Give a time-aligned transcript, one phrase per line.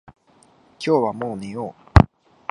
[0.79, 2.05] 今日はもう寝よう。